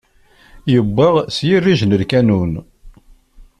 Yewwa 0.71 1.07
s 1.35 1.37
yirij 1.47 1.81
n 1.85 1.97
lkanun! 2.01 2.53